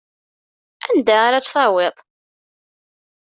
[0.87, 1.95] Anda ara tt-tawiḍ?